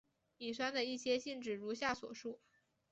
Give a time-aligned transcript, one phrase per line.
[0.39, 2.41] 乙酸的一些性质如下所述。